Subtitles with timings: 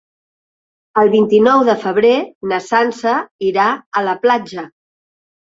[1.01, 2.13] El vint-i-nou de febrer
[2.53, 3.13] na Sança
[3.51, 3.69] irà
[4.03, 4.65] a la platja.